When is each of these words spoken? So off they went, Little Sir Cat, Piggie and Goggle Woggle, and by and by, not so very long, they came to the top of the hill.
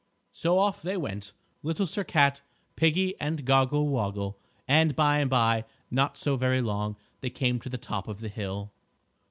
So 0.31 0.57
off 0.57 0.81
they 0.81 0.97
went, 0.97 1.31
Little 1.61 1.85
Sir 1.85 2.03
Cat, 2.03 2.41
Piggie 2.75 3.13
and 3.19 3.45
Goggle 3.45 3.87
Woggle, 3.87 4.39
and 4.67 4.95
by 4.95 5.19
and 5.19 5.29
by, 5.29 5.63
not 5.91 6.17
so 6.17 6.35
very 6.37 6.59
long, 6.59 6.95
they 7.19 7.29
came 7.29 7.59
to 7.59 7.69
the 7.69 7.77
top 7.77 8.07
of 8.07 8.19
the 8.19 8.27
hill. 8.29 8.71